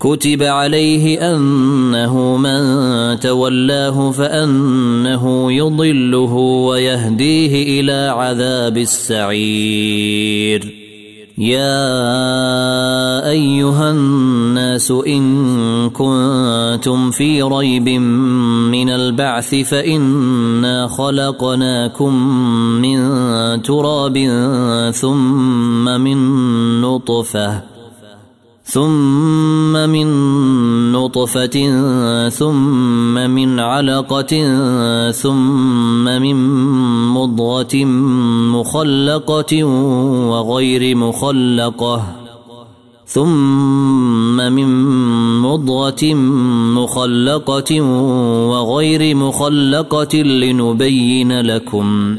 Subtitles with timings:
[0.00, 2.60] كتب عليه أنه من
[3.20, 10.74] تولاه فأنه يضله ويهديه إلى عذاب السعير.
[11.38, 22.14] يا أيها الناس إن كنتم في ريب من البعث فإنا خلقناكم
[22.82, 22.98] من
[23.62, 24.18] تراب
[24.94, 26.16] ثم من
[26.80, 27.79] نطفة
[28.70, 30.06] ثم من
[30.92, 31.56] نطفة
[32.28, 34.32] ثم من علقة
[35.10, 36.36] ثم من
[37.08, 37.84] مضغة
[38.54, 39.64] مخلقة
[40.30, 42.02] وغير مخلقة
[43.06, 44.68] ثم من
[45.40, 46.14] مضغة
[46.74, 47.80] مخلقة
[48.50, 52.18] وغير مخلقة لنبين لكم.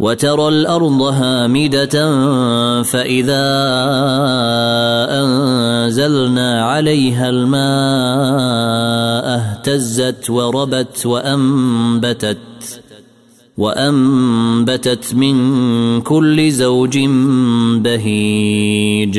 [0.00, 1.94] وترى الأرض هامدة
[2.82, 3.46] فإذا
[5.10, 8.78] أنزلنا عليها الماء
[9.38, 12.38] اهتزت وربت وأنبتت
[13.58, 16.98] وأنبتت من كل زوج
[17.84, 19.18] بهيج.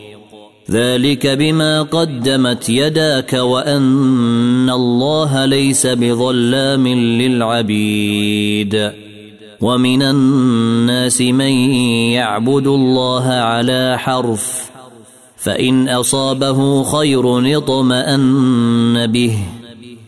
[0.69, 8.91] ذلك بما قدمت يداك وأن الله ليس بظلام للعبيد.
[9.61, 11.51] ومن الناس من
[12.11, 14.71] يعبد الله على حرف
[15.37, 19.37] فإن أصابه خير اطمأن به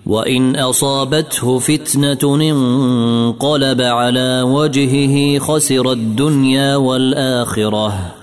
[0.06, 8.22] وإن أصابته فتنة انقلب على وجهه خسر الدنيا والآخرة.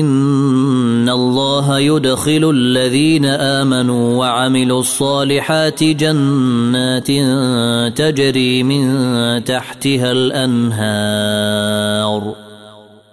[0.00, 7.06] ان الله يدخل الذين امنوا وعملوا الصالحات جنات
[7.98, 11.52] تجري من تحتها الانهار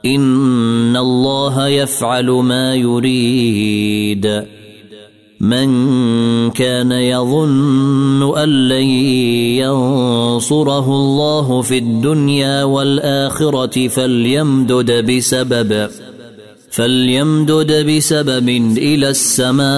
[0.06, 4.46] ان الله يفعل ما يريد
[5.40, 5.70] من
[6.52, 8.90] كان يظن ان لن
[9.64, 15.90] ينصره الله في الدنيا والاخره فليمدد بسبب
[16.72, 19.70] فليمدد بسبب إلى السماء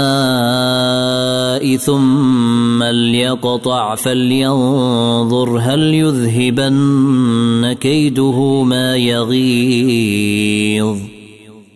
[1.78, 10.98] ثم ليقطع فلينظر هل يذهبن كيده ما يغيظ.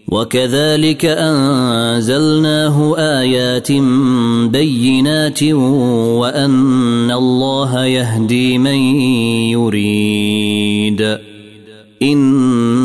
[0.08, 3.72] وكذلك أنزلناه آيات
[4.52, 8.76] بينات وأن الله يهدي من
[9.52, 11.18] يريد.
[12.02, 12.85] إن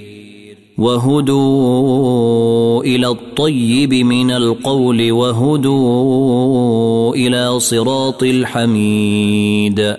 [0.77, 9.95] وهدوا إلى الطيب من القول وهدوا إلى صراط الحميد.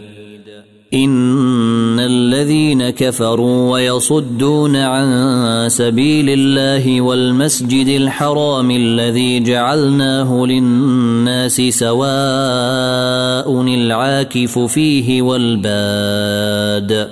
[0.95, 15.23] إن الذين كفروا ويصدون عن سبيل الله والمسجد الحرام الذي جعلناه للناس سواء العاكف فيه
[15.23, 17.09] والباد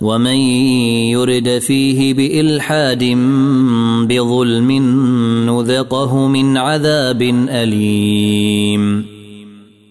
[0.00, 0.36] ومن
[1.10, 3.04] يرد فيه بإلحاد
[4.08, 4.72] بظلم
[5.50, 9.06] نذقه من عذاب أليم.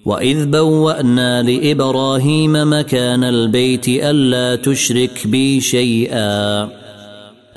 [0.05, 6.86] وإذ بوأنا لإبراهيم مكان البيت ألا تشرك بي شيئا.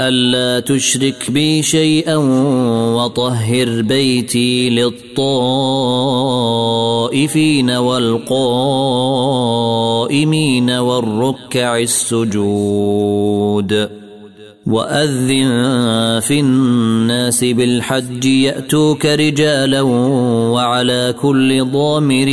[0.00, 2.16] ألا تشرك بي شيئا
[2.96, 5.20] وطهر بيتي للطائفين
[7.70, 8.30] والقائمين
[10.70, 13.10] والركع السجود
[14.66, 22.28] وأذن في الناس بالحج يأتوك رجالا وعلى كل ضامر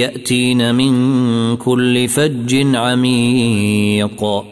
[0.00, 4.51] يأتين من كل فج عميق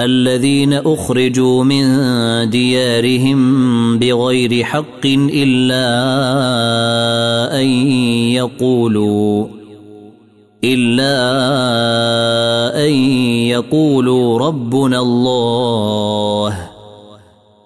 [0.00, 1.84] الذين أخرجوا من
[2.50, 5.86] ديارهم بغير حق إلا
[7.60, 7.66] أن
[8.34, 9.46] يقولوا
[10.64, 11.14] إلا
[12.86, 12.92] أن
[13.54, 16.73] يقولوا ربنا الله.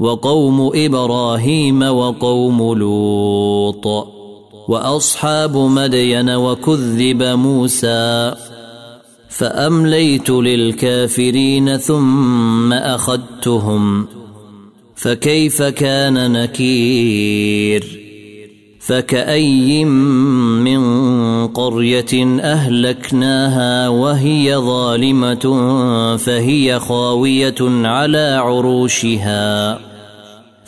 [0.00, 3.86] وقوم إبراهيم وقوم لوط
[4.68, 8.34] وأصحاب مدين وكذب موسى
[9.28, 14.06] فأمليت للكافرين ثم أخذتهم
[14.96, 18.00] فكيف كان نكير
[18.80, 20.80] فكأي من
[21.46, 25.56] قرية أهلكناها وهي ظالمة
[26.16, 27.54] فهي خاوية
[27.84, 29.89] على عروشها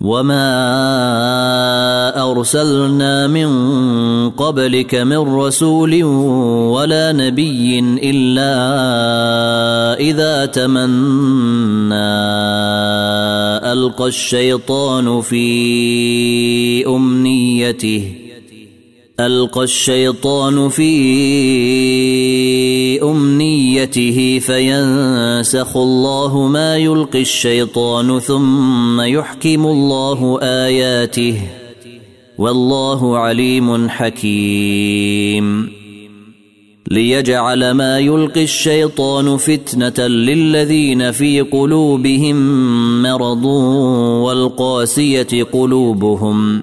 [0.00, 0.46] وما
[2.30, 3.50] ارسلنا من
[4.30, 6.04] قبلك من رسول
[6.70, 8.54] ولا نبي الا
[10.00, 11.94] اذا تمنى
[13.72, 18.17] القى الشيطان في امنيته
[19.20, 20.92] ألقى الشيطان في
[23.02, 31.40] أمنيته فينسخ الله ما يلقي الشيطان ثم يحكم الله آياته
[32.38, 35.70] والله عليم حكيم.
[36.90, 42.36] ليجعل ما يلقي الشيطان فتنة للذين في قلوبهم
[43.02, 43.44] مرض
[44.24, 46.62] والقاسية قلوبهم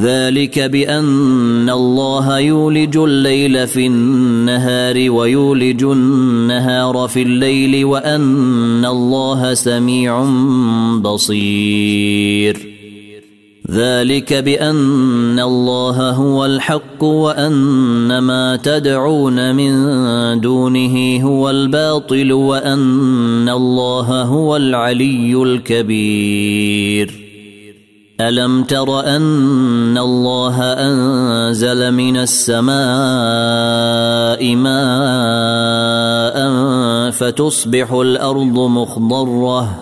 [0.00, 10.24] ذلك بأن الله يولج الليل في النهار ويولج النهار في الليل وأن الله سميع
[11.00, 12.58] بصير.
[13.70, 19.70] ذلك بأن الله هو الحق وأن ما تدعون من
[20.40, 27.17] دونه هو الباطل وأن الله هو العلي الكبير.
[28.20, 32.76] ألم تر أن الله أنزل من السماء
[34.56, 36.38] ماء
[37.10, 39.78] فتصبح الأرض مخضرة؟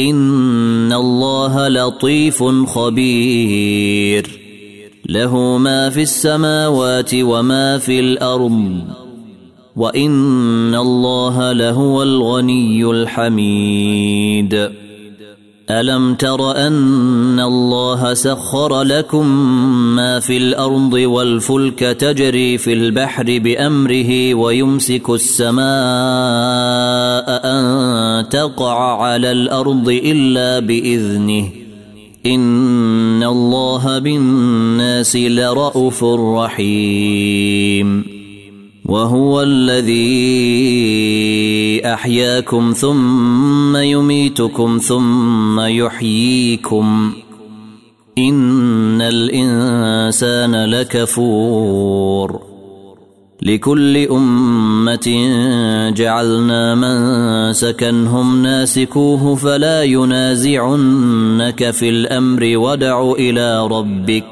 [0.00, 4.40] إن الله لطيف خبير.
[5.06, 8.78] له ما في السماوات وما في الأرض.
[9.76, 14.81] وإن الله لهو الغني الحميد.
[15.70, 19.26] ألم تر أن الله سخر لكم
[19.96, 25.62] ما في الأرض والفلك تجري في البحر بأمره ويمسك السماء
[27.44, 31.48] أن تقع على الأرض إلا بإذنه
[32.26, 38.11] إن الله بالناس لرءوف رحيم
[38.86, 40.02] وهو الذي
[41.84, 47.12] أحياكم ثم يميتكم ثم يحييكم.
[48.18, 52.40] إن الإنسان لكفور.
[53.42, 55.28] لكل أمة
[55.96, 64.31] جعلنا من سكنهم ناسكوه فلا ينازعنك في الأمر ودع إلى ربك.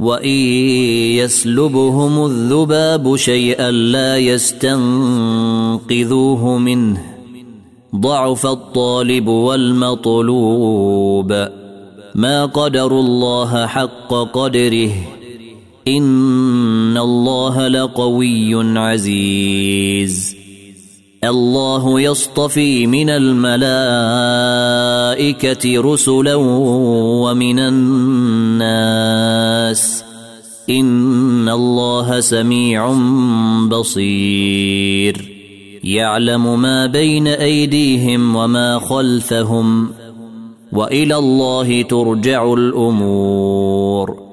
[0.00, 0.36] وان
[1.20, 5.38] يسلبهم الذباب شيئا لا يستنقذوه
[6.58, 7.02] منه
[7.96, 10.68] ضعف الطالب والمطلوب
[12.14, 14.90] ما قدروا الله حق قدره
[15.88, 20.39] ان الله لقوي عزيز
[21.24, 23.52] الله يصطفي من الملائكة
[25.92, 30.04] رسلا ومن الناس.
[30.70, 32.92] إن الله سميع
[33.68, 35.30] بصير.
[35.84, 39.88] يعلم ما بين أيديهم وما خلفهم.
[40.72, 44.29] وإلى الله ترجع الأمور.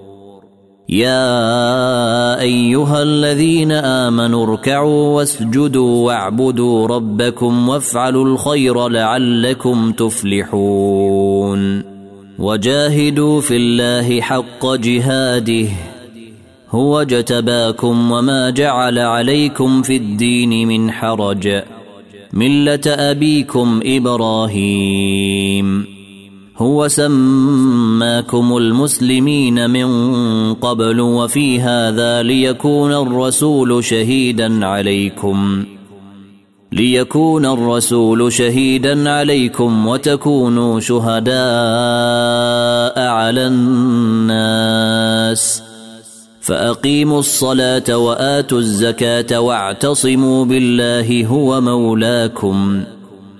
[0.89, 11.84] يا أيها الذين آمنوا اركعوا واسجدوا واعبدوا ربكم وافعلوا الخير لعلكم تفلحون
[12.39, 15.67] وجاهدوا في الله حق جهاده
[16.69, 21.63] هو جتباكم وما جعل عليكم في الدين من حرج
[22.34, 25.17] ملة أبيكم إبراهيم
[26.58, 29.88] هو سماكم المسلمين من
[30.54, 35.65] قبل وفي هذا ليكون الرسول شهيدا عليكم.
[36.72, 41.38] ليكون الرسول شهيدا عليكم وتكونوا شهداء
[43.08, 44.84] على الناس.
[46.41, 52.84] فأقيموا الصلاة وآتوا الزكاة واعتصموا بالله هو مولاكم.